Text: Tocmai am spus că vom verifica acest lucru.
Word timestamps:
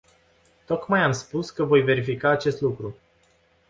Tocmai 0.65 1.01
am 1.03 1.11
spus 1.11 1.49
că 1.49 1.63
vom 1.63 1.83
verifica 1.83 2.29
acest 2.29 2.61
lucru. 2.61 2.95